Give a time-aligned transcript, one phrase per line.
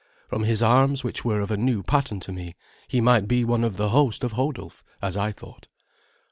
[0.27, 2.55] From his arms, which were of a new pattern to me,
[2.87, 5.67] he might be one of the host of Hodulf, as I thought.